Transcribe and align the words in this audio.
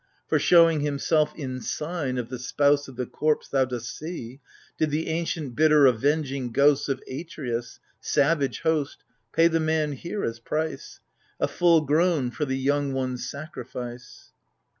For, 0.27 0.39
showing 0.39 0.79
himself 0.79 1.31
in 1.35 1.61
sign 1.61 2.17
Of 2.17 2.29
the 2.29 2.39
spouse 2.39 2.87
of 2.87 2.95
the 2.95 3.05
corpse 3.05 3.47
thou 3.49 3.65
dost 3.65 3.95
see, 3.95 4.39
Did 4.79 4.89
the 4.89 5.09
ancient 5.09 5.55
bitter 5.55 5.85
avenging 5.85 6.51
ghost 6.53 6.89
Of 6.89 7.03
Atreus, 7.07 7.79
savage 7.99 8.61
host, 8.61 9.03
Pay 9.31 9.47
the 9.47 9.59
man 9.59 9.91
liere 9.95 10.27
as 10.27 10.39
price— 10.39 11.01
A 11.39 11.47
full 11.47 11.81
grown 11.81 12.31
for 12.31 12.45
the 12.45 12.57
young 12.57 12.93
one's 12.93 13.29
sacrifice. 13.29 14.31